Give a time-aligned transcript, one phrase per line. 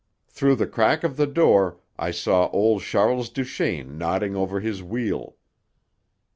[0.27, 5.35] Through the crack of the door I saw old Charles Duchaine nodding over his wheel.